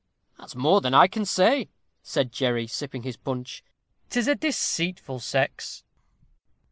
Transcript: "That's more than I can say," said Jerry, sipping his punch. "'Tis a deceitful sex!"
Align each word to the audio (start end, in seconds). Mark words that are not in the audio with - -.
"That's 0.39 0.55
more 0.55 0.81
than 0.81 0.95
I 0.95 1.05
can 1.05 1.25
say," 1.25 1.69
said 2.01 2.31
Jerry, 2.31 2.65
sipping 2.65 3.03
his 3.03 3.17
punch. 3.17 3.63
"'Tis 4.09 4.27
a 4.27 4.33
deceitful 4.33 5.19
sex!" 5.19 5.83